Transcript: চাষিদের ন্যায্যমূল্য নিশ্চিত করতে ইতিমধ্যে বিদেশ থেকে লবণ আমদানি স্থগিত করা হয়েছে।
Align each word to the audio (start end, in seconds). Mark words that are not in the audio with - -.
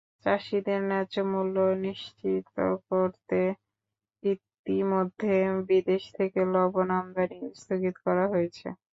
চাষিদের 0.25 0.81
ন্যায্যমূল্য 0.83 1.55
নিশ্চিত 1.83 2.45
করতে 2.89 3.39
ইতিমধ্যে 4.23 5.35
বিদেশ 5.69 6.03
থেকে 6.17 6.39
লবণ 6.53 6.89
আমদানি 6.99 7.39
স্থগিত 7.55 7.95
করা 8.05 8.25
হয়েছে। 8.33 8.67